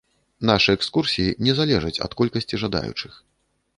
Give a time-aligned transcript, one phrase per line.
[0.49, 3.13] Нашы экскурсіі не залежаць ад колькасці жадаючых.